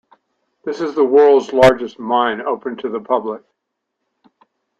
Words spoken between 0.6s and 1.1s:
This is the